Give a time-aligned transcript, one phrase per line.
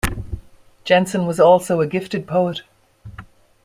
[0.83, 2.63] Jensen was also a gifted poet.